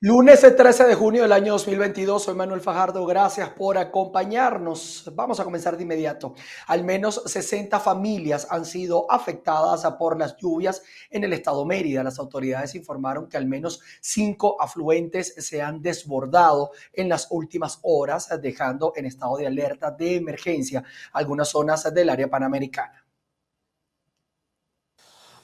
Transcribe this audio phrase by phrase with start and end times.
[0.00, 5.10] Lunes 13 de junio del año 2022, soy Manuel Fajardo, gracias por acompañarnos.
[5.12, 6.36] Vamos a comenzar de inmediato.
[6.68, 12.04] Al menos 60 familias han sido afectadas por las lluvias en el estado Mérida.
[12.04, 18.28] Las autoridades informaron que al menos cinco afluentes se han desbordado en las últimas horas,
[18.40, 23.07] dejando en estado de alerta de emergencia algunas zonas del área panamericana.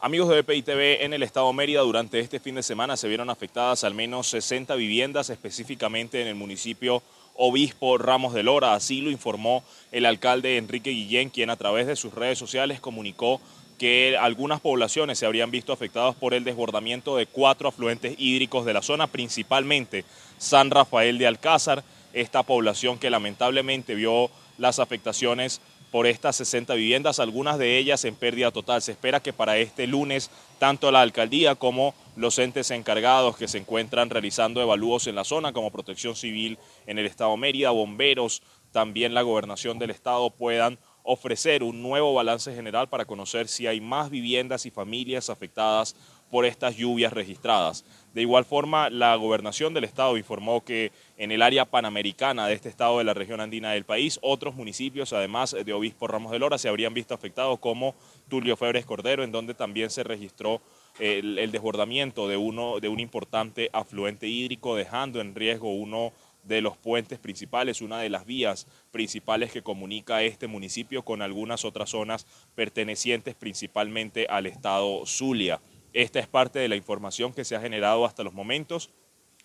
[0.04, 3.30] Amigos de BPI TV, en el estado Mérida durante este fin de semana se vieron
[3.30, 7.02] afectadas al menos 60 viviendas, específicamente en el municipio
[7.36, 8.74] Obispo Ramos de Lora.
[8.74, 13.40] Así lo informó el alcalde Enrique Guillén, quien a través de sus redes sociales comunicó
[13.78, 18.74] que algunas poblaciones se habrían visto afectadas por el desbordamiento de cuatro afluentes hídricos de
[18.74, 20.04] la zona, principalmente
[20.36, 21.82] San Rafael de Alcázar,
[22.12, 25.62] esta población que lamentablemente vio las afectaciones
[25.94, 28.82] por estas 60 viviendas, algunas de ellas en pérdida total.
[28.82, 33.58] Se espera que para este lunes tanto la alcaldía como los entes encargados que se
[33.58, 39.14] encuentran realizando evalúos en la zona, como Protección Civil en el Estado Mérida, bomberos, también
[39.14, 44.10] la gobernación del Estado puedan ofrecer un nuevo balance general para conocer si hay más
[44.10, 45.94] viviendas y familias afectadas
[46.34, 47.84] por estas lluvias registradas.
[48.12, 52.68] De igual forma, la gobernación del estado informó que en el área panamericana de este
[52.68, 56.58] estado de la región andina del país, otros municipios, además de Obispo Ramos de Lora,
[56.58, 57.94] se habrían visto afectados como
[58.28, 60.60] Tulio Febres Cordero, en donde también se registró
[60.98, 66.12] el, el desbordamiento de, uno, de un importante afluente hídrico, dejando en riesgo uno
[66.42, 71.64] de los puentes principales, una de las vías principales que comunica este municipio con algunas
[71.64, 75.60] otras zonas pertenecientes principalmente al estado Zulia.
[75.94, 78.90] Esta es parte de la información que se ha generado hasta los momentos,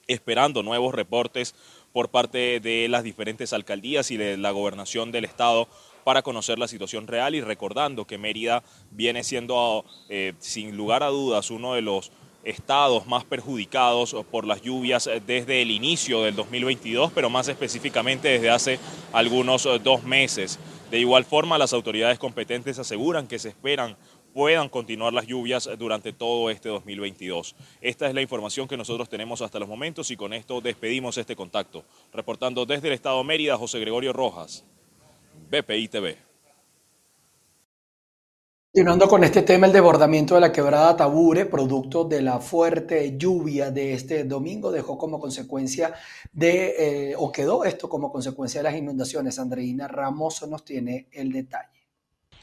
[0.07, 1.53] esperando nuevos reportes
[1.93, 5.67] por parte de las diferentes alcaldías y de la gobernación del estado
[6.03, 11.09] para conocer la situación real y recordando que Mérida viene siendo eh, sin lugar a
[11.09, 12.11] dudas uno de los
[12.43, 18.49] estados más perjudicados por las lluvias desde el inicio del 2022, pero más específicamente desde
[18.49, 18.79] hace
[19.13, 20.57] algunos dos meses.
[20.89, 23.95] De igual forma, las autoridades competentes aseguran que se esperan
[24.33, 27.55] puedan continuar las lluvias durante todo este 2022.
[27.81, 31.35] Esta es la información que nosotros tenemos hasta los momentos y con esto despedimos este
[31.35, 31.83] contacto.
[32.13, 34.63] Reportando desde el Estado Mérida, José Gregorio Rojas,
[35.49, 36.29] BPI TV.
[38.71, 43.71] Continuando con este tema, el desbordamiento de la quebrada Tabure, producto de la fuerte lluvia
[43.71, 45.95] de este domingo, dejó como consecuencia
[46.31, 49.39] de, eh, o quedó esto como consecuencia de las inundaciones.
[49.39, 51.78] Andreina Ramos nos tiene el detalle.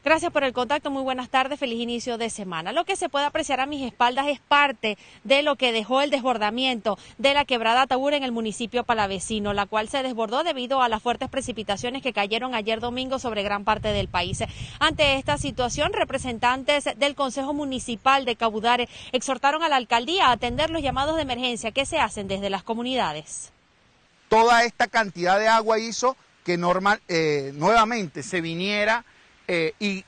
[0.06, 2.70] Gracias por el contacto, muy buenas tardes, feliz inicio de semana.
[2.70, 6.10] Lo que se puede apreciar a mis espaldas es parte de lo que dejó el
[6.10, 10.88] desbordamiento de la quebrada Tabura en el municipio palavecino, la cual se desbordó debido a
[10.88, 14.44] las fuertes precipitaciones que cayeron ayer domingo sobre gran parte del país.
[14.78, 20.70] Ante esta situación, representantes del Consejo Municipal de Cabudare exhortaron a la alcaldía a atender
[20.70, 23.50] los llamados de emergencia que se hacen desde las comunidades.
[24.28, 29.04] Toda esta cantidad de agua hizo que normal, eh, nuevamente se viniera
[29.48, 30.04] eh, y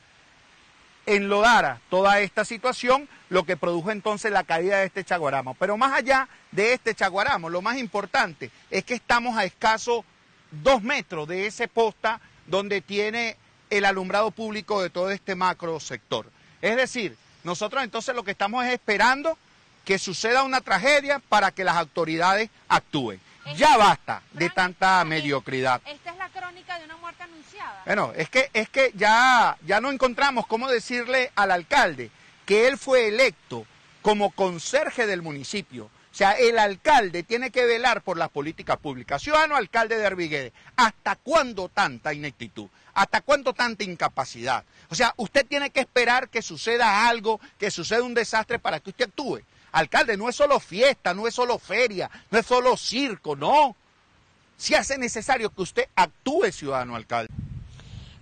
[1.07, 5.55] enlodara toda esta situación, lo que produjo entonces la caída de este chaguaramo.
[5.55, 10.05] Pero más allá de este chaguaramo, lo más importante es que estamos a escaso
[10.51, 13.37] dos metros de ese posta donde tiene
[13.71, 16.31] el alumbrado público de todo este macro sector.
[16.61, 19.39] Es decir, nosotros entonces lo que estamos es esperando
[19.85, 23.21] que suceda una tragedia para que las autoridades actúen.
[23.57, 25.81] Ya basta de tanta mediocridad.
[25.87, 26.87] Esta es la crónica de
[27.85, 32.11] Bueno, es que, es que ya, ya no encontramos cómo decirle al alcalde
[32.45, 33.67] que él fue electo
[34.03, 35.91] como conserje del municipio.
[36.13, 39.23] O sea, el alcalde tiene que velar por las políticas públicas.
[39.23, 42.69] Ciudadano alcalde de Arviguede, ¿hasta cuándo tanta ineptitud?
[42.95, 44.65] ¿Hasta cuándo tanta incapacidad?
[44.91, 48.91] O sea, usted tiene que esperar que suceda algo, que suceda un desastre para que
[48.91, 49.41] usted actúe.
[49.71, 53.77] Alcalde, no es solo fiesta, no es solo feria, no es solo circo, no.
[54.59, 57.33] Si hace necesario que usted actúe, ciudadano alcalde.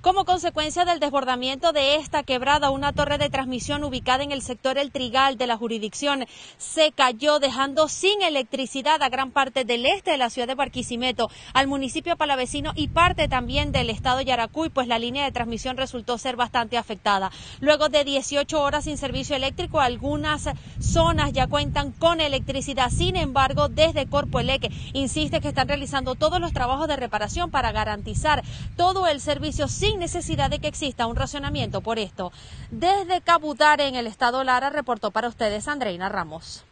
[0.07, 4.79] Como consecuencia del desbordamiento de esta quebrada, una torre de transmisión ubicada en el sector
[4.79, 6.27] El Trigal de la jurisdicción
[6.59, 11.29] se cayó, dejando sin electricidad a gran parte del este de la ciudad de Barquisimeto,
[11.55, 16.19] al municipio palavecino y parte también del estado Yaracuy, pues la línea de transmisión resultó
[16.19, 17.33] ser bastante afectada.
[17.59, 20.49] Luego de 18 horas sin servicio eléctrico, algunas
[20.79, 22.91] zonas ya cuentan con electricidad.
[22.91, 27.73] Sin embargo, desde Corpo Eleque insiste que están realizando todos los trabajos de reparación para
[27.73, 28.45] garantizar
[28.77, 32.33] todo el servicio sin necesidad de que exista un racionamiento por esto.
[32.71, 36.65] Desde Cabutare, en el estado Lara, reportó para ustedes Andreina Ramos.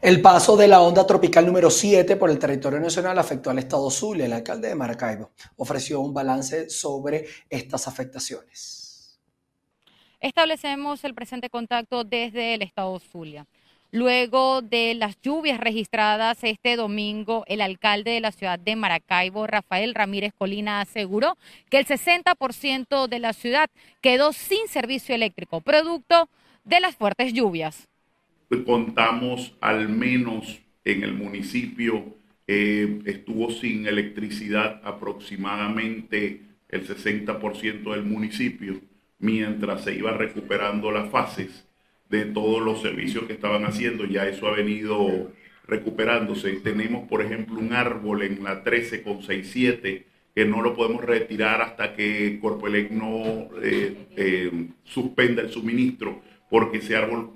[0.00, 3.90] El paso de la onda tropical número 7 por el territorio nacional afectó al estado
[3.90, 4.26] Zulia.
[4.26, 9.18] El alcalde de Maracaibo ofreció un balance sobre estas afectaciones.
[10.20, 13.46] Establecemos el presente contacto desde el estado Zulia.
[13.94, 19.94] Luego de las lluvias registradas este domingo, el alcalde de la ciudad de Maracaibo, Rafael
[19.94, 21.36] Ramírez Colina, aseguró
[21.68, 23.68] que el 60% de la ciudad
[24.00, 26.30] quedó sin servicio eléctrico, producto
[26.64, 27.86] de las fuertes lluvias.
[28.64, 32.16] Contamos al menos en el municipio,
[32.46, 36.40] eh, estuvo sin electricidad aproximadamente
[36.70, 38.80] el 60% del municipio,
[39.18, 41.66] mientras se iba recuperando las fases
[42.12, 45.32] de todos los servicios que estaban haciendo, ya eso ha venido
[45.66, 46.52] recuperándose.
[46.60, 51.62] Tenemos, por ejemplo, un árbol en la 13 con 67 que no lo podemos retirar
[51.62, 54.50] hasta que Corpoelec no eh, eh,
[54.84, 56.20] suspenda el suministro,
[56.50, 57.30] porque ese árbol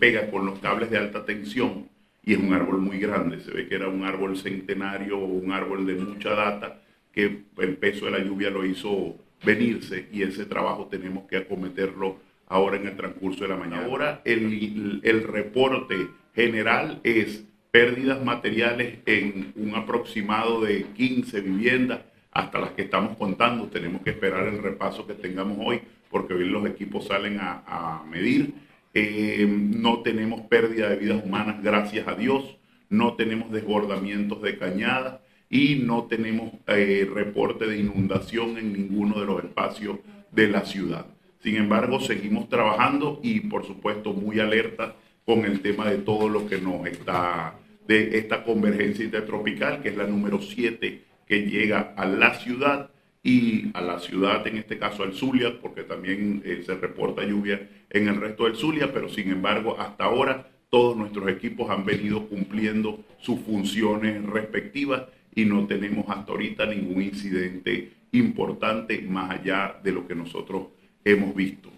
[0.00, 1.88] pega con los cables de alta tensión
[2.24, 3.40] y es un árbol muy grande.
[3.40, 6.80] Se ve que era un árbol centenario un árbol de mucha data
[7.12, 9.14] que el peso de la lluvia lo hizo
[9.44, 13.86] venirse y ese trabajo tenemos que acometerlo ahora en el transcurso de la mañana.
[13.86, 22.00] Ahora el, el reporte general es pérdidas materiales en un aproximado de 15 viviendas
[22.30, 23.66] hasta las que estamos contando.
[23.68, 28.04] Tenemos que esperar el repaso que tengamos hoy porque hoy los equipos salen a, a
[28.04, 28.54] medir.
[28.94, 32.58] Eh, no tenemos pérdida de vidas humanas, gracias a Dios.
[32.90, 39.26] No tenemos desbordamientos de cañadas y no tenemos eh, reporte de inundación en ninguno de
[39.26, 39.98] los espacios
[40.30, 41.06] de la ciudad.
[41.42, 44.94] Sin embargo, seguimos trabajando y por supuesto muy alerta
[45.24, 47.54] con el tema de todo lo que nos está,
[47.86, 52.90] de esta convergencia intertropical, que es la número 7 que llega a la ciudad
[53.24, 57.68] y a la ciudad, en este caso al Zulia, porque también eh, se reporta lluvia
[57.90, 62.28] en el resto del Zulia, pero sin embargo, hasta ahora todos nuestros equipos han venido
[62.28, 65.04] cumpliendo sus funciones respectivas
[65.34, 70.68] y no tenemos hasta ahorita ningún incidente importante más allá de lo que nosotros
[71.04, 71.70] hemos visto.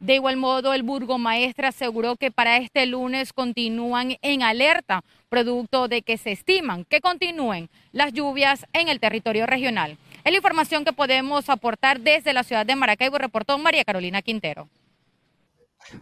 [0.00, 6.02] De igual modo, el burgomaestre aseguró que para este lunes continúan en alerta, producto de
[6.02, 9.96] que se estiman que continúen las lluvias en el territorio regional.
[10.22, 14.68] Es la información que podemos aportar desde la ciudad de Maracaibo, reportó María Carolina Quintero.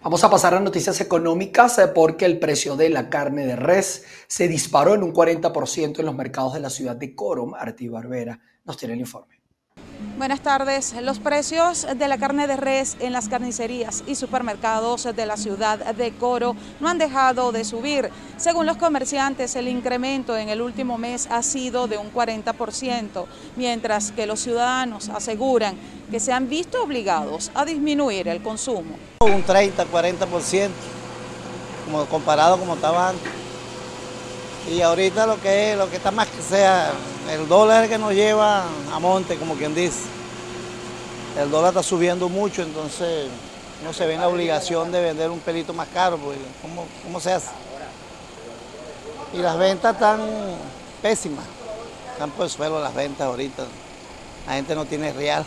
[0.03, 4.05] Vamos a pasar a noticias económicas eh, porque el precio de la carne de res
[4.27, 7.47] se disparó en un 40% en los mercados de la ciudad de Coro.
[7.47, 9.32] Martí Barbera nos tiene el informe.
[10.19, 10.95] Buenas tardes.
[11.03, 15.79] Los precios de la carne de res en las carnicerías y supermercados de la ciudad
[15.95, 18.11] de Coro no han dejado de subir.
[18.37, 23.27] Según los comerciantes, el incremento en el último mes ha sido de un 40%,
[23.57, 25.77] mientras que los ciudadanos aseguran
[26.11, 28.95] que se han visto obligados a disminuir el consumo.
[29.21, 30.71] Un 30, 40%,
[31.87, 33.42] como comparado como estaba antes.
[34.71, 36.93] Y ahorita lo que es, lo que está más que sea,
[37.31, 40.01] el dólar que nos lleva a monte, como quien dice.
[41.39, 43.29] El dólar está subiendo mucho, entonces
[43.85, 47.33] no se ve la obligación de vender un pelito más caro, porque ¿cómo, cómo se
[47.33, 47.51] hace?
[49.35, 50.21] Y las ventas están
[51.01, 51.45] pésimas,
[52.13, 53.65] están por el suelo las ventas ahorita.
[54.47, 55.45] La gente no tiene real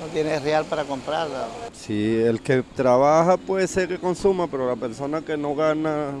[0.00, 1.46] no tiene real para comprarla.
[1.72, 6.12] Sí, el que trabaja puede ser que consuma, pero la persona que no gana,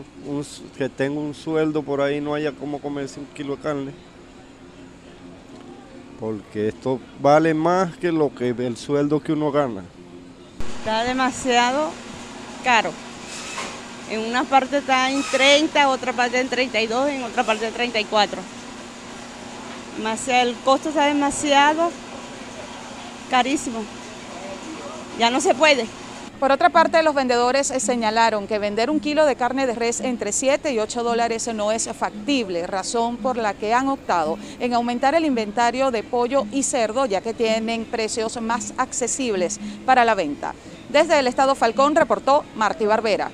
[0.76, 3.92] que tenga un sueldo por ahí, no haya como comerse un kilo de carne.
[6.20, 9.82] Porque esto vale más que lo que el sueldo que uno gana.
[10.80, 11.90] Está demasiado
[12.62, 12.92] caro.
[14.10, 18.42] En una parte está en 30, otra parte en 32, en otra parte en 34.
[20.02, 21.90] Más el costo está demasiado
[23.30, 23.82] carísimo.
[25.18, 25.86] Ya no se puede.
[26.40, 30.32] Por otra parte, los vendedores señalaron que vender un kilo de carne de res entre
[30.32, 35.14] 7 y 8 dólares no es factible, razón por la que han optado en aumentar
[35.14, 40.54] el inventario de pollo y cerdo, ya que tienen precios más accesibles para la venta.
[40.88, 43.30] Desde el Estado Falcón reportó Martí Barbera.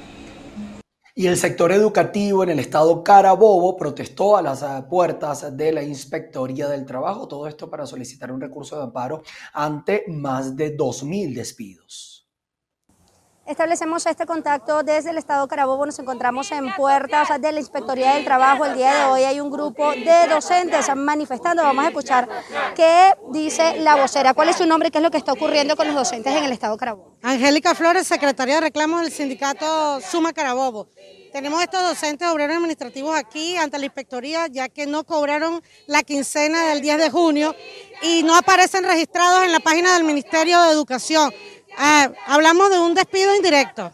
[1.19, 6.69] Y el sector educativo en el estado Carabobo protestó a las puertas de la Inspectoría
[6.69, 9.23] del Trabajo, todo esto para solicitar un recurso de amparo
[9.55, 12.16] ante más de 2.000 despidos.
[13.47, 18.25] Establecemos este contacto desde el Estado Carabobo, nos encontramos en puertas de la Inspectoría del
[18.25, 18.65] Trabajo.
[18.65, 21.63] El día de hoy hay un grupo de docentes manifestando.
[21.63, 22.29] Vamos a escuchar
[22.75, 24.35] qué dice la vocera.
[24.35, 26.43] ¿Cuál es su nombre y qué es lo que está ocurriendo con los docentes en
[26.43, 27.19] el Estado Carabobo?
[27.23, 30.89] Angélica Flores, secretaria de reclamos del sindicato Suma Carabobo.
[31.33, 36.69] Tenemos estos docentes obreros administrativos aquí ante la inspectoría ya que no cobraron la quincena
[36.69, 37.55] del 10 de junio
[38.03, 41.33] y no aparecen registrados en la página del Ministerio de Educación.
[41.77, 43.93] Ah, hablamos de un despido indirecto.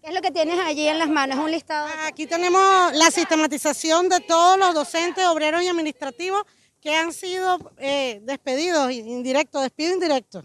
[0.00, 1.38] ¿Qué es lo que tienes allí en las manos?
[1.38, 1.88] ¿Un listado?
[2.06, 6.44] Aquí tenemos la sistematización de todos los docentes, obreros y administrativos
[6.80, 10.44] que han sido eh, despedidos indirectos, despido indirecto.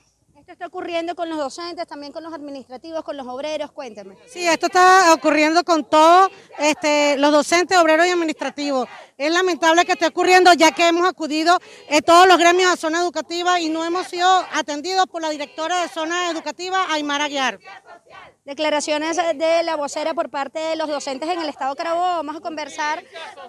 [0.53, 4.15] Está ocurriendo con los docentes, también con los administrativos, con los obreros, cuénteme.
[4.27, 6.29] Sí, esto está ocurriendo con todos
[6.59, 8.87] este, los docentes, obreros y administrativos.
[9.17, 12.99] Es lamentable que esté ocurriendo ya que hemos acudido en todos los gremios a zona
[12.99, 17.59] educativa y no hemos sido atendidos por la directora de zona educativa, Aymara Guiar.
[18.45, 22.17] Declaraciones de la vocera por parte de los docentes en el Estado Carabobo.
[22.17, 23.01] Vamos a conversar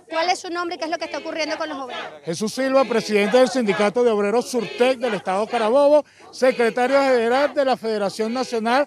[0.08, 2.06] cuál es su nombre y qué es lo que está ocurriendo con los obreros.
[2.24, 7.76] Jesús Silva, presidente del Sindicato de Obreros Surtec del Estado Carabobo, secretario general de la
[7.76, 8.86] Federación Nacional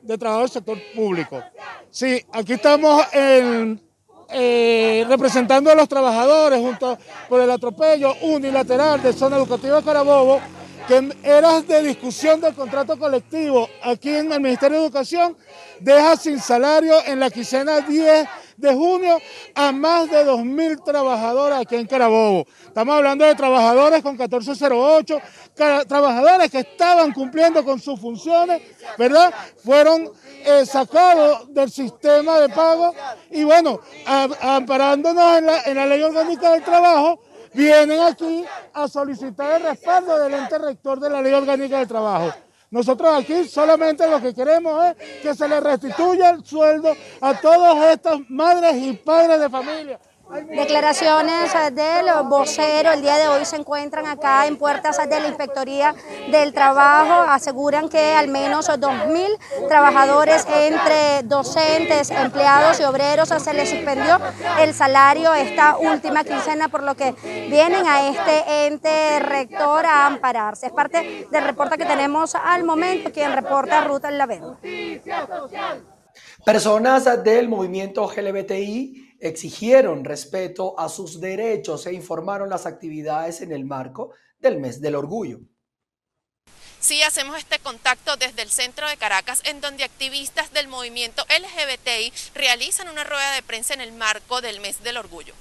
[0.00, 1.42] de Trabajo del Sector Público.
[1.90, 9.36] Sí, aquí estamos eh, representando a los trabajadores junto por el atropello unilateral de Zona
[9.36, 10.40] Educativa Carabobo
[10.86, 15.36] que era de discusión del contrato colectivo aquí en el Ministerio de Educación,
[15.80, 19.18] deja sin salario en la quincena 10 de junio
[19.54, 22.46] a más de 2.000 trabajadores aquí en Carabobo.
[22.66, 25.20] Estamos hablando de trabajadores con 1408,
[25.88, 28.62] trabajadores que estaban cumpliendo con sus funciones,
[28.98, 29.32] ¿verdad?
[29.64, 30.10] Fueron
[30.44, 32.94] eh, sacados del sistema de pago
[33.30, 37.20] y bueno, amparándonos en la, en la ley orgánica del trabajo,
[37.54, 42.32] vienen aquí a solicitar el respaldo del ente rector de la Ley Orgánica de Trabajo.
[42.70, 47.92] Nosotros aquí solamente lo que queremos es que se le restituya el sueldo a todas
[47.92, 54.06] estas madres y padres de familia Declaraciones del vocero el día de hoy se encuentran
[54.06, 55.94] acá en puertas de la Inspectoría
[56.30, 57.30] del Trabajo.
[57.30, 64.18] Aseguran que al menos 2.000 trabajadores entre docentes, empleados y obreros se les suspendió
[64.60, 67.12] el salario esta última quincena, por lo que
[67.50, 70.66] vienen a este ente rector a ampararse.
[70.66, 74.58] Es parte del reporte que tenemos al momento, quien reporta Ruta en la Venda.
[76.44, 83.64] Personas del movimiento LGBTI exigieron respeto a sus derechos e informaron las actividades en el
[83.64, 85.38] marco del mes del orgullo.
[86.80, 92.12] Sí, hacemos este contacto desde el centro de Caracas, en donde activistas del movimiento LGBTI
[92.34, 95.32] realizan una rueda de prensa en el marco del mes del orgullo.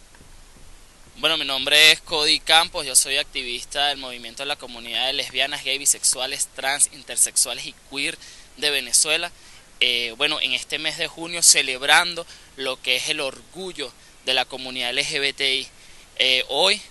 [1.18, 5.14] Bueno, mi nombre es Cody Campos, yo soy activista del movimiento de la comunidad de
[5.14, 8.18] lesbianas, gay, bisexuales, trans, intersexuales y queer
[8.58, 9.32] de Venezuela.
[9.80, 12.26] Eh, bueno, en este mes de junio celebrando
[12.58, 13.92] lo que es el orgullo
[14.26, 15.68] de la comunidad LGBTI.
[16.18, 16.82] Eh, hoy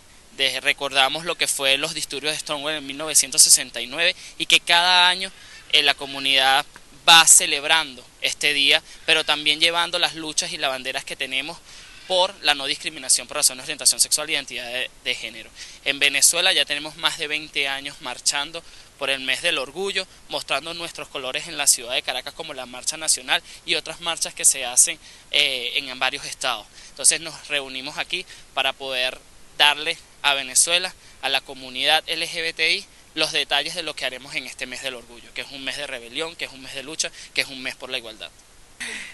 [0.63, 5.31] recordamos lo que fue los disturbios de Stonewall en 1969 y que cada año
[5.73, 6.65] eh, la comunidad
[7.09, 11.59] va celebrando este día, pero también llevando las luchas y las banderas que tenemos
[12.07, 14.69] por la no discriminación por razones de orientación sexual e identidad
[15.05, 15.49] de, género.
[15.85, 18.65] En Venezuela ya tenemos más de 20 años marchando
[19.01, 22.67] por el mes del orgullo, mostrando nuestros colores en la ciudad de Caracas como la
[22.67, 24.99] Marcha Nacional y otras marchas que se hacen
[25.31, 26.67] eh, en varios estados.
[26.91, 29.19] Entonces nos reunimos aquí para poder
[29.57, 34.67] darle a Venezuela, a la comunidad LGBTI, los detalles de lo que haremos en este
[34.67, 37.11] mes del orgullo, que es un mes de rebelión, que es un mes de lucha,
[37.33, 38.31] que es un mes por la igualdad.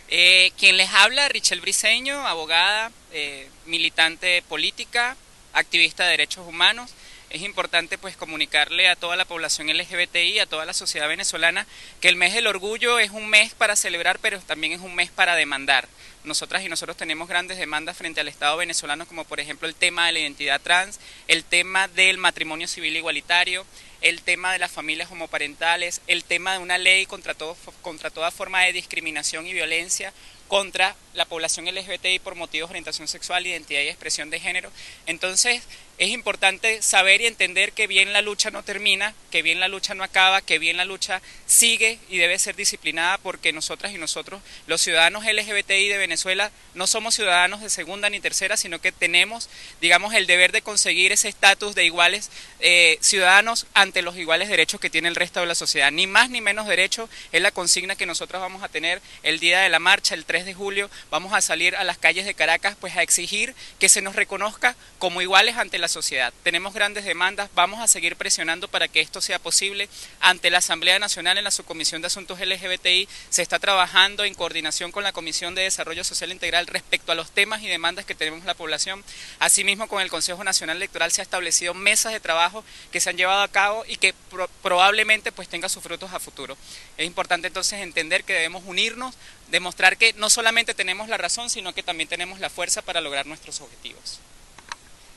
[0.09, 5.16] Eh, quien les habla, Richel Briseño, abogada, eh, militante política,
[5.52, 6.90] activista de derechos humanos.
[7.28, 11.66] Es importante pues comunicarle a toda la población LGBTI, a toda la sociedad venezolana,
[12.00, 15.11] que el mes del orgullo es un mes para celebrar, pero también es un mes
[15.11, 15.88] para demandar.
[16.23, 20.06] Nosotras y nosotros tenemos grandes demandas frente al Estado venezolano, como por ejemplo el tema
[20.06, 23.66] de la identidad trans, el tema del matrimonio civil igualitario,
[24.00, 28.30] el tema de las familias homoparentales, el tema de una ley contra, todo, contra toda
[28.30, 30.12] forma de discriminación y violencia
[30.49, 34.71] contra la población LGBTI por motivos de orientación sexual, identidad y expresión de género.
[35.06, 35.62] Entonces,
[35.99, 39.95] es importante saber y entender que bien la lucha no termina, que bien la lucha
[39.95, 44.43] no acaba, que bien la lucha sigue y debe ser disciplinada porque nosotras y nosotros,
[44.67, 49.49] los ciudadanos LGBTI de Venezuela, no somos ciudadanos de segunda ni tercera, sino que tenemos,
[49.81, 54.81] digamos, el deber de conseguir ese estatus de iguales eh, ciudadanos ante los iguales derechos
[54.81, 55.91] que tiene el resto de la sociedad.
[55.91, 59.61] Ni más ni menos derecho es la consigna que nosotros vamos a tener el día
[59.61, 62.76] de la marcha, el 3 de julio, vamos a salir a las calles de Caracas
[62.79, 66.33] pues a exigir que se nos reconozca como iguales ante la sociedad.
[66.43, 69.88] Tenemos grandes demandas, vamos a seguir presionando para que esto sea posible.
[70.21, 74.93] Ante la Asamblea Nacional en la Subcomisión de Asuntos LGBTI se está trabajando en coordinación
[74.93, 78.45] con la Comisión de Desarrollo Social Integral respecto a los temas y demandas que tenemos
[78.45, 79.05] la población.
[79.38, 83.16] Asimismo, con el Consejo Nacional Electoral se ha establecido mesas de trabajo que se han
[83.16, 84.14] llevado a cabo y que
[84.62, 86.57] probablemente pues tenga sus frutos a futuro.
[86.97, 89.14] Es importante entonces entender que debemos unirnos,
[89.49, 93.26] demostrar que no solamente tenemos la razón, sino que también tenemos la fuerza para lograr
[93.26, 94.21] nuestros objetivos.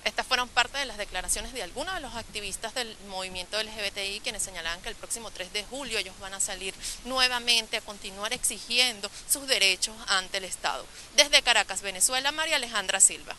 [0.05, 4.43] Estas fueron parte de las declaraciones de algunos de los activistas del movimiento LGBTI quienes
[4.43, 6.73] señalaban que el próximo 3 de julio ellos van a salir
[7.05, 10.85] nuevamente a continuar exigiendo sus derechos ante el Estado.
[11.15, 13.35] Desde Caracas, Venezuela, María Alejandra Silva.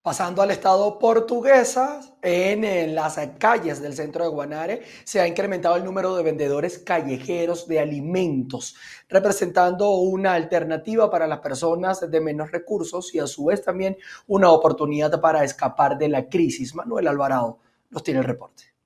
[0.00, 5.84] Pasando al estado portuguesa, en, las calles del centro de Guanare se ha incrementado el
[5.84, 8.76] número de vendedores callejeros de alimentos,
[9.08, 13.96] representando una alternativa para las personas de menos recursos y a su vez también
[14.28, 16.76] una oportunidad para escapar de la crisis.
[16.76, 17.58] Manuel Alvarado
[17.90, 18.77] nos tiene el reporte.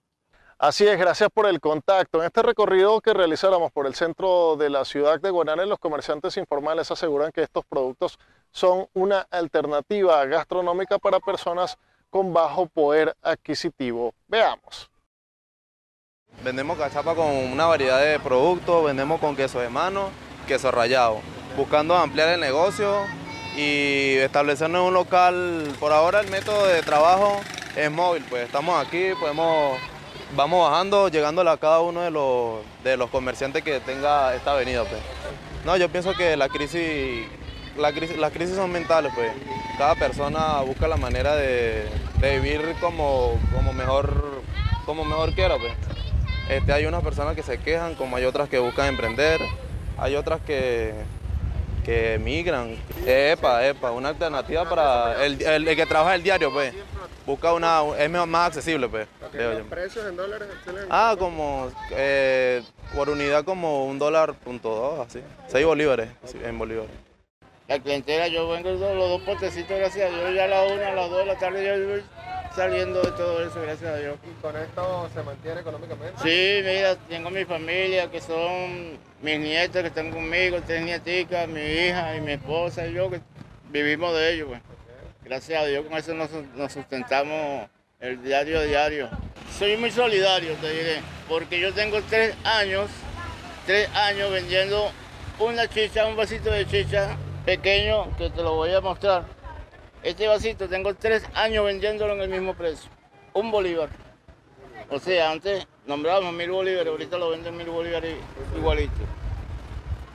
[0.63, 2.21] Así es, gracias por el contacto.
[2.21, 6.37] En este recorrido que realizáramos por el centro de la ciudad de Guanare, los comerciantes
[6.37, 8.17] informales aseguran que estos productos
[8.53, 11.79] son una alternativa gastronómica para personas
[12.11, 14.15] con bajo poder adquisitivo.
[14.29, 14.89] Veamos.
[16.45, 20.11] Vendemos cachapa con una variedad de productos, vendemos con queso de mano,
[20.47, 21.23] queso rallado,
[21.57, 23.05] buscando ampliar el negocio
[23.57, 25.75] y establecernos un local.
[25.81, 27.41] Por ahora el método de trabajo
[27.75, 29.77] es móvil, pues estamos aquí, podemos,
[30.35, 34.85] vamos bajando, llegando a cada uno de los, de los comerciantes que tenga esta avenida.
[34.85, 35.01] Pues.
[35.65, 37.27] No, yo pienso que la crisis
[37.77, 39.33] la crisis, las crisis son mentales, pues.
[39.79, 41.89] Cada persona busca la manera de,
[42.21, 44.43] vivir como, como, mejor,
[44.85, 45.73] como mejor quiera, pues.
[46.49, 49.41] Este, hay unas personas que se quejan, como hay otras que buscan emprender,
[49.99, 50.93] hay otras que,
[51.85, 52.77] que emigran.
[53.07, 56.75] Epa, epa, una alternativa para el, que trabaja el diario, pues.
[57.25, 59.07] Busca una, es más accesible, pues.
[59.33, 60.49] ¿Los precios en dólares?
[60.91, 62.63] Ah, como, eh,
[62.95, 65.21] por unidad como un dólar punto dos, así.
[65.47, 66.09] Seis bolívares,
[66.43, 66.91] en bolívares.
[67.69, 70.95] La clientela, yo vengo los dos potecitos, gracias a Dios, ya a la una, a
[70.95, 72.03] las dos de la tarde yo voy
[72.55, 74.17] saliendo de todo eso, gracias a Dios.
[74.25, 76.21] ¿Y con esto se mantiene económicamente?
[76.23, 81.61] Sí, mira, tengo mi familia, que son mis nietos que están conmigo, tres nieticas, mi
[81.61, 83.21] hija y mi esposa y yo, que
[83.71, 84.61] vivimos de ellos, pues.
[85.25, 87.69] Gracias a Dios, con eso nos, sustentamos
[88.01, 89.09] el diario a diario.
[89.57, 92.91] Soy muy solidario, te diré, porque yo tengo tres años,
[93.65, 94.91] tres años vendiendo
[95.39, 99.25] una chicha, un vasito de chicha pequeño que te lo voy a mostrar.
[100.03, 102.91] Este vasito tengo tres años vendiéndolo en el mismo precio,
[103.33, 103.91] un bolívar.
[104.91, 108.17] O sea, antes nombrábamos mil bolívares, ahorita lo venden mil bolívares
[108.57, 109.01] igualito.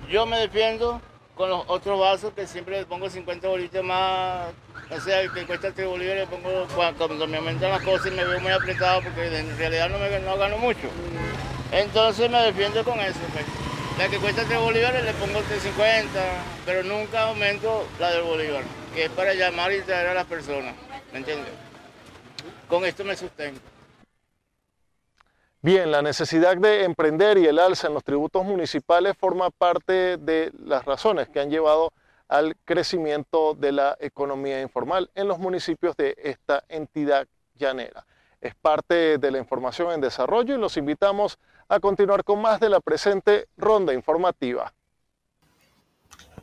[0.10, 1.02] Yo me defiendo
[1.38, 4.48] con los otros vasos que siempre le pongo 50 bolívares más,
[4.90, 6.68] o sea, el que cuesta 3 bolívares, pongo
[6.98, 10.58] cuando me aumentan las cosas y me veo muy apretado porque en realidad no, gano
[10.58, 10.90] mucho.
[11.72, 13.20] Entonces me defiendo con eso.
[13.34, 13.46] Pues.
[14.00, 16.06] La que cuesta 3 bolívares le pongo 3.50,
[16.66, 18.64] pero nunca aumento la del bolívar,
[18.96, 20.74] que es para llamar y traer a las personas,
[21.12, 21.54] ¿me entiendes?
[22.68, 23.60] Con esto me sostengo.
[25.62, 30.52] Bien, la necesidad de emprender y el alza en los tributos municipales forma parte de
[30.64, 31.94] las razones que han llevado
[32.28, 38.06] al crecimiento de la economía informal en los municipios de esta entidad llanera.
[38.40, 42.70] Es parte de la información en desarrollo y los invitamos a continuar con más de
[42.70, 44.72] la presente ronda informativa.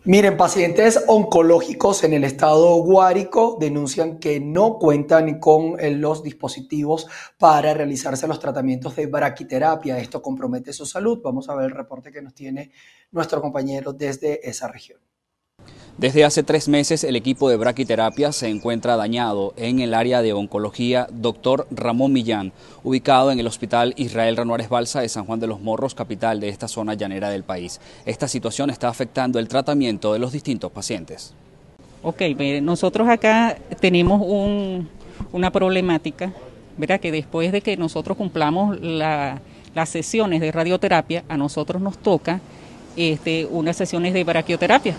[0.06, 7.06] Miren, pacientes oncológicos en el estado Guárico denuncian que no cuentan con eh, los dispositivos
[7.38, 9.98] para realizarse los tratamientos de braquiterapia.
[9.98, 11.22] Esto compromete su salud.
[11.24, 12.70] Vamos a ver el reporte que nos tiene
[13.12, 15.00] nuestro compañero desde esa región.
[15.96, 20.32] Desde hace tres meses el equipo de braquiterapia se encuentra dañado en el área de
[20.32, 21.68] oncología Dr.
[21.70, 25.94] Ramón Millán, ubicado en el Hospital Israel Ranuárez Balsa de San Juan de los Morros,
[25.94, 27.80] capital de esta zona llanera del país.
[28.06, 31.32] Esta situación está afectando el tratamiento de los distintos pacientes.
[32.02, 32.22] Ok,
[32.60, 34.20] nosotros acá tenemos
[35.30, 36.32] una problemática,
[36.76, 36.98] ¿verdad?
[36.98, 42.40] que después de que nosotros cumplamos las sesiones de radioterapia, a nosotros nos toca
[42.96, 44.96] este, unas sesiones de braquioterapia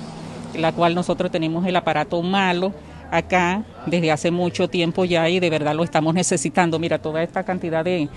[0.58, 2.74] la cual nosotros tenemos el aparato malo
[3.12, 6.80] acá desde hace mucho tiempo ya y de verdad lo estamos necesitando.
[6.80, 8.10] Mira, toda esta cantidad de,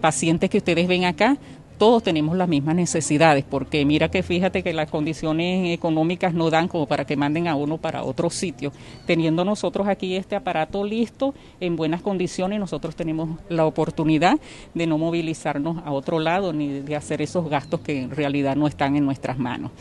[0.00, 1.36] pacientes que ustedes ven acá,
[1.78, 6.68] todos tenemos las mismas necesidades, porque mira que fíjate que las condiciones económicas no dan
[6.68, 8.72] como para que manden a uno para otro sitio.
[9.04, 14.38] Teniendo nosotros aquí este aparato listo, en buenas condiciones, nosotros tenemos la oportunidad
[14.74, 18.68] de no movilizarnos a otro lado ni de hacer esos gastos que en realidad no
[18.68, 19.72] están en nuestras manos.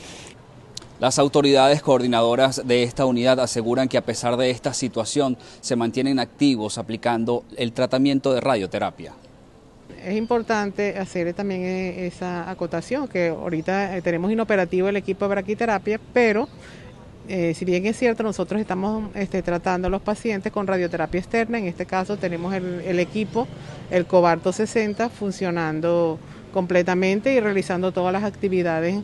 [1.02, 6.20] Las autoridades coordinadoras de esta unidad aseguran que a pesar de esta situación se mantienen
[6.20, 9.12] activos aplicando el tratamiento de radioterapia.
[10.06, 15.30] Es importante hacer también eh, esa acotación, que ahorita eh, tenemos inoperativo el equipo de
[15.30, 16.48] braquiterapia, pero
[17.28, 21.58] eh, si bien es cierto, nosotros estamos este, tratando a los pacientes con radioterapia externa,
[21.58, 23.48] en este caso tenemos el, el equipo,
[23.90, 26.20] el Cobarto 60, funcionando
[26.54, 29.04] completamente y realizando todas las actividades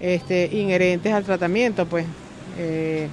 [0.00, 2.06] este, inherentes al tratamiento, pues.
[2.58, 3.08] Eh,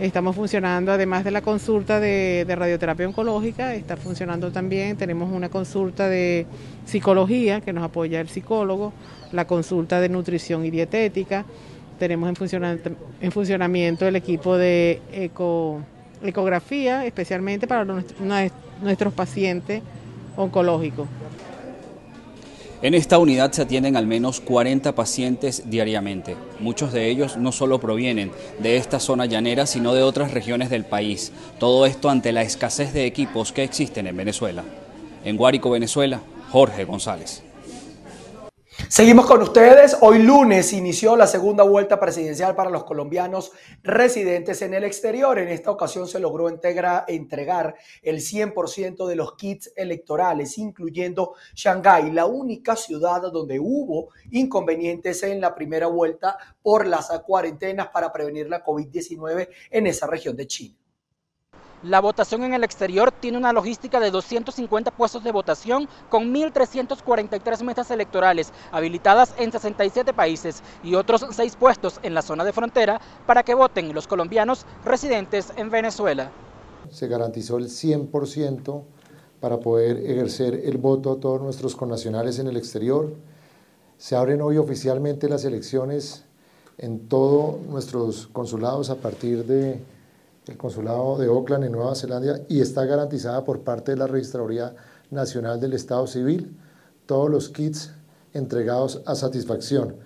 [0.00, 6.08] estamos funcionando, además de la consulta de, radioterapia oncológica, está funcionando también, tenemos una consulta
[6.08, 6.46] de
[6.84, 8.92] psicología que nos apoya el psicólogo,
[9.32, 11.44] la consulta de nutrición y dietética,
[11.98, 12.80] tenemos en,
[13.20, 15.80] en funcionamiento el equipo de eco,
[16.22, 19.82] ecografía, especialmente para nuestros pacientes
[20.36, 21.08] oncológicos.
[22.82, 26.36] En esta unidad se atienden al menos 40 pacientes diariamente.
[26.60, 30.84] Muchos de ellos no solo provienen de esta zona llanera, sino de otras regiones del
[30.84, 31.32] país.
[31.58, 34.62] Todo esto ante la escasez de equipos que existen en Venezuela.
[35.24, 37.45] En Guárico, Venezuela, Jorge González.
[38.88, 39.96] Seguimos con ustedes.
[40.00, 43.50] Hoy lunes inició la segunda vuelta presidencial para los colombianos
[43.82, 45.40] residentes en el exterior.
[45.40, 52.26] En esta ocasión se logró entregar el 100% de los kits electorales, incluyendo Shanghái, la
[52.26, 58.64] única ciudad donde hubo inconvenientes en la primera vuelta por las cuarentenas para prevenir la
[58.64, 60.85] COVID-19 en esa región de China.
[61.82, 67.62] La votación en el exterior tiene una logística de 250 puestos de votación con 1.343
[67.62, 72.98] mesas electorales habilitadas en 67 países y otros 6 puestos en la zona de frontera
[73.26, 76.30] para que voten los colombianos residentes en Venezuela.
[76.90, 78.82] Se garantizó el 100%
[79.40, 83.12] para poder ejercer el voto a todos nuestros connacionales en el exterior.
[83.98, 86.24] Se abren hoy oficialmente las elecciones
[86.78, 89.82] en todos nuestros consulados a partir de
[90.46, 94.74] el Consulado de Oakland en Nueva Zelanda y está garantizada por parte de la Registraduría
[95.10, 96.56] Nacional del Estado Civil
[97.06, 97.92] todos los kits
[98.32, 99.96] entregados a satisfacción.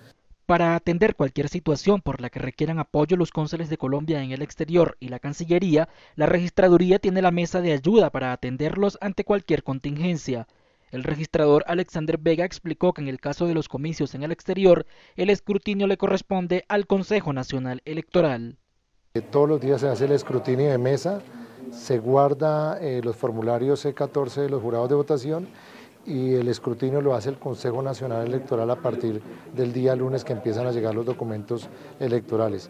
[0.45, 4.41] Para atender cualquier situación por la que requieran apoyo los cónsules de Colombia en el
[4.41, 9.63] exterior y la Cancillería, la Registraduría tiene la mesa de ayuda para atenderlos ante cualquier
[9.63, 10.47] contingencia.
[10.91, 14.85] El registrador Alexander Vega explicó que en el caso de los comicios en el exterior,
[15.15, 18.57] el escrutinio le corresponde al Consejo Nacional Electoral.
[19.29, 21.21] Todos los días se hace el escrutinio de mesa,
[21.69, 25.49] se guarda eh, los formularios C14 de los jurados de votación
[26.05, 29.21] y el escrutinio lo hace el Consejo Nacional Electoral a partir
[29.53, 31.67] del día lunes que empiezan a llegar los documentos
[31.99, 32.69] electorales.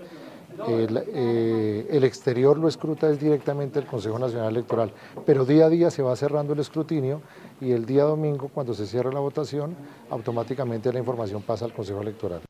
[0.67, 4.91] El, eh, el, exterior lo escruta es directamente el Consejo Nacional Electoral,
[5.27, 7.21] pero día a día se va cerrando el escrutinio
[7.61, 9.75] y el día domingo, cuando se cierra la votación,
[10.09, 12.41] automáticamente la información pasa al Consejo Electoral.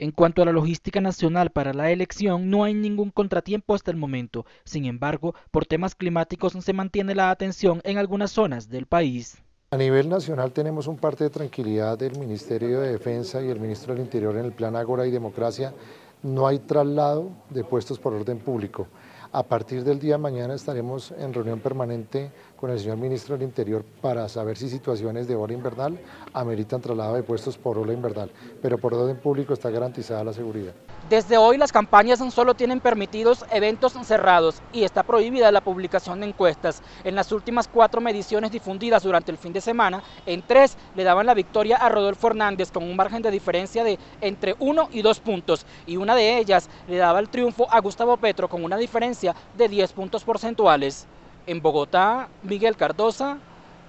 [0.00, 3.98] En cuanto a la logística nacional para la elección, no hay ningún contratiempo hasta el
[3.98, 4.46] momento.
[4.64, 9.42] Sin embargo, por temas climáticos se mantiene la atención en algunas zonas del país.
[9.72, 13.92] A nivel nacional tenemos un parte de tranquilidad del Ministerio de Defensa y el Ministro
[13.92, 15.74] del Interior en el plan Ágora y Democracia.
[16.22, 18.86] No hay traslado de puestos por orden público.
[19.32, 23.48] A partir del día de mañana estaremos en reunión permanente con el señor ministro del
[23.48, 25.98] Interior para saber si situaciones de hora invernal
[26.34, 30.74] ameritan traslado de puestos por hora invernal, pero por orden público está garantizada la seguridad.
[31.08, 36.28] Desde hoy las campañas solo tienen permitidos eventos cerrados y está prohibida la publicación de
[36.28, 36.82] encuestas.
[37.02, 41.26] En las últimas cuatro mediciones difundidas durante el fin de semana, en tres le daban
[41.26, 45.18] la victoria a Rodolfo Hernández con un margen de diferencia de entre uno y dos
[45.18, 49.34] puntos y una de ellas le daba el triunfo a Gustavo Petro con una diferencia
[49.56, 51.06] de 10 puntos porcentuales.
[51.50, 53.36] En Bogotá, Miguel Cardosa,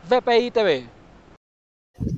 [0.10, 0.89] VPI TV.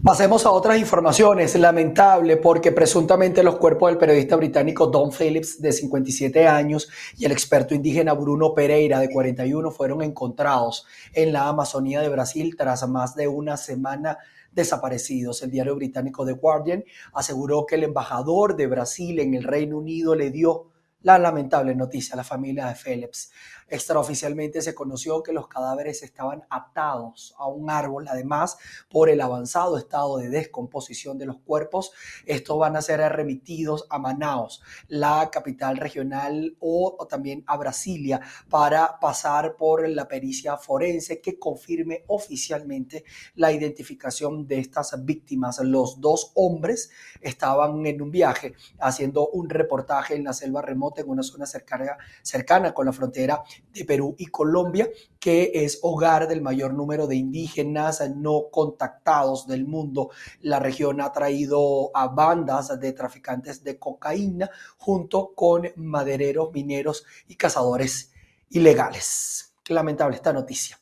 [0.02, 1.54] Pasemos a otras informaciones.
[1.56, 7.34] Lamentable porque presuntamente los cuerpos del periodista británico Don Phillips, de 57 años, y el
[7.34, 13.14] experto indígena Bruno Pereira, de 41, fueron encontrados en la Amazonía de Brasil tras más
[13.14, 14.20] de una semana
[14.54, 15.44] desaparecidos.
[15.44, 20.16] El diario británico The Guardian aseguró que el embajador de Brasil en el Reino Unido
[20.16, 20.70] le dio
[21.04, 23.32] la lamentable noticia a la familia de Phillips.
[23.74, 28.56] Extraoficialmente se conoció que los cadáveres estaban atados a un árbol, además
[28.88, 31.92] por el avanzado estado de descomposición de los cuerpos.
[32.28, 39.00] Estos van a ser remitidos a Manaus, la capital regional, o, también a Brasilia, para
[39.00, 45.58] pasar por la pericia forense que confirme oficialmente la identificación de estas víctimas.
[45.64, 51.10] Los dos hombres estaban en un viaje haciendo un reportaje en la selva remota en
[51.10, 56.41] una zona cercana, cercana con la frontera de Perú y Colombia, que es hogar del
[56.41, 60.12] mayor número de indígenas no contactados del mundo.
[60.41, 67.36] La región ha traído a bandas de traficantes de cocaína junto con madereros, mineros y
[67.36, 68.12] cazadores
[68.49, 69.54] ilegales.
[69.67, 70.78] Lamentable esta noticia.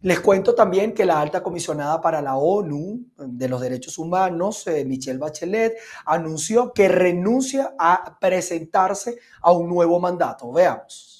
[0.00, 4.84] Les cuento también que la alta comisionada para la ONU de los Derechos Humanos, eh,
[4.84, 10.52] Michelle Bachelet, anunció que renuncia a presentarse a un nuevo mandato.
[10.52, 11.17] Veamos.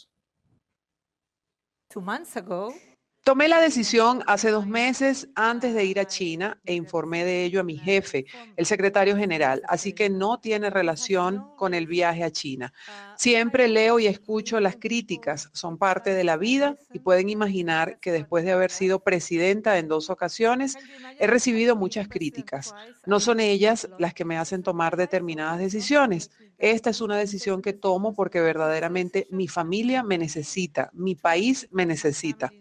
[3.25, 7.61] Tomé la decisión hace dos meses antes de ir a China e informé de ello
[7.61, 8.25] a mi jefe,
[8.57, 12.73] el secretario general, así que no tiene relación con el viaje a China.
[13.19, 18.13] Siempre leo y escucho las críticas, son parte de la vida y pueden imaginar que
[18.13, 20.77] después de haber sido presidenta en dos ocasiones,
[21.19, 22.73] he recibido muchas críticas.
[23.07, 26.31] No son ellas las que me hacen tomar determinadas decisiones.
[26.59, 31.87] Esta es una decisión que tomo porque verdaderamente mi familia me necesita, mi país me
[31.87, 32.53] necesita.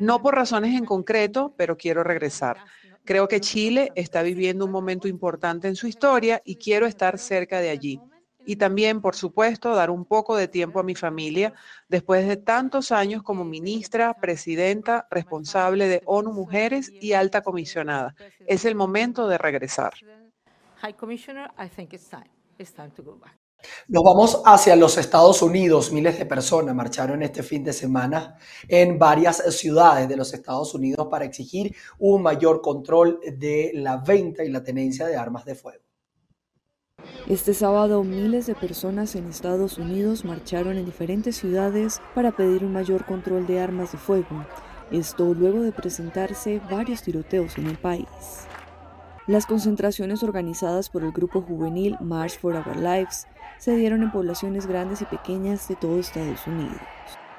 [0.00, 2.56] No por razones en concreto, pero quiero regresar.
[3.04, 7.60] Creo que Chile está viviendo un momento importante en su historia y quiero estar cerca
[7.60, 8.00] de allí
[8.46, 11.52] y también, por supuesto, dar un poco de tiempo a mi familia
[11.88, 18.14] después de tantos años como ministra, presidenta, responsable de ONU Mujeres y alta comisionada.
[18.46, 19.92] Es el momento de regresar.
[23.88, 25.92] Nos vamos hacia los Estados Unidos.
[25.92, 28.36] Miles de personas marcharon este fin de semana
[28.68, 34.44] en varias ciudades de los Estados Unidos para exigir un mayor control de la venta
[34.44, 35.81] y la tenencia de armas de fuego.
[37.28, 42.72] Este sábado miles de personas en Estados Unidos marcharon en diferentes ciudades para pedir un
[42.72, 44.44] mayor control de armas de fuego,
[44.90, 48.06] esto luego de presentarse varios tiroteos en el país.
[49.28, 53.26] Las concentraciones organizadas por el grupo juvenil March for Our Lives
[53.58, 56.80] se dieron en poblaciones grandes y pequeñas de todo Estados Unidos.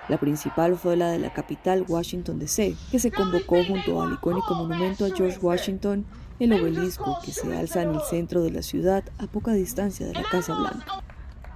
[0.07, 4.53] La principal fue la de la capital Washington DC, que se convocó junto al icónico
[4.55, 6.05] monumento a George Washington
[6.43, 10.13] el obelisco que se alza en el centro de la ciudad a poca distancia de
[10.13, 11.03] la Casa Blanca.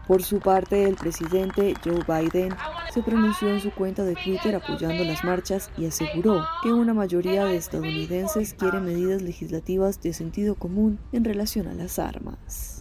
[0.07, 2.55] Por su parte, el presidente Joe Biden
[2.93, 7.43] se pronunció en su cuenta de Twitter apoyando las marchas y aseguró que una mayoría
[7.43, 12.76] de estadounidenses quiere medidas legislativas de sentido común en relación a las armas.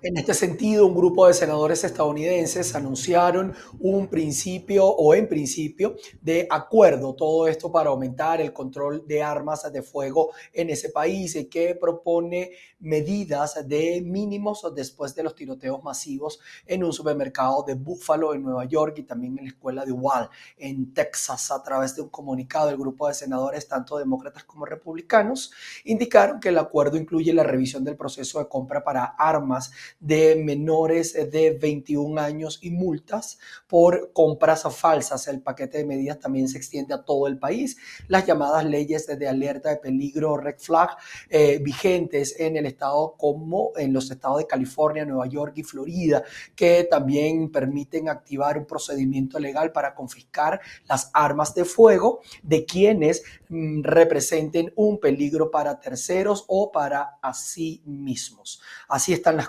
[0.00, 6.46] En este sentido, un grupo de senadores estadounidenses anunciaron un principio o en principio de
[6.48, 11.74] acuerdo, todo esto para aumentar el control de armas de fuego en ese país que
[11.74, 18.44] propone medidas de mínimos después de los tiroteos masivos en un supermercado de Buffalo en
[18.44, 21.50] Nueva York y también en la escuela de Wall en Texas.
[21.50, 25.50] A través de un comunicado, el grupo de senadores, tanto demócratas como republicanos,
[25.82, 31.14] indicaron que el acuerdo incluye la revisión del proceso de compra para armas de menores
[31.14, 35.28] de 21 años y multas por compras falsas.
[35.28, 37.76] El paquete de medidas también se extiende a todo el país.
[38.08, 40.96] Las llamadas leyes de alerta de peligro red flag
[41.28, 46.22] eh, vigentes en el estado como en los estados de California, Nueva York y Florida,
[46.54, 53.22] que también permiten activar un procedimiento legal para confiscar las armas de fuego de quienes
[53.48, 58.60] mm, representen un peligro para terceros o para sí mismos.
[58.88, 59.48] Así están las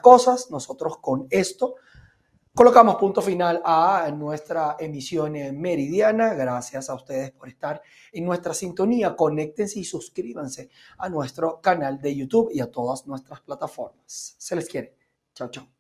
[0.50, 1.76] nosotros con esto
[2.60, 6.34] colocamos punto final a nuestra emisión meridiana.
[6.34, 9.15] Gracias a ustedes por estar en nuestra sintonía.
[9.15, 14.36] Conéctense y suscríbanse a nuestro canal de YouTube y a todas nuestras plataformas.
[14.38, 14.94] Se les quiere.
[15.34, 15.79] Chao, chao.